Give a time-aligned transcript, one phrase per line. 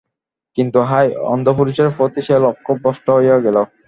[0.57, 3.57] কিন্তু হায়, অন্ধ পুরুষের প্রতি সে লক্ষ ভ্রষ্ট হইয়া গেল।